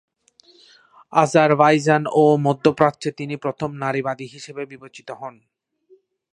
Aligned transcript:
Azerbaijan 1.13 2.03
ও 2.13 2.23
মধ্যপ্রাচ্যে 2.37 3.09
তিনি 3.11 3.35
প্রথম 3.35 3.69
নারীবাদী 3.75 4.25
হিসেবে 4.25 4.63
বিবেচিত 4.65 5.09
হন। 5.11 5.35